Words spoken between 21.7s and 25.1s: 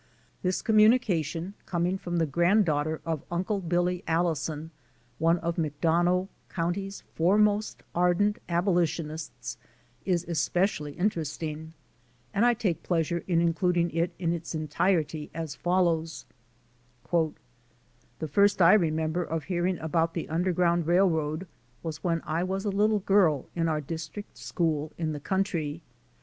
was when I was a little girl in our district school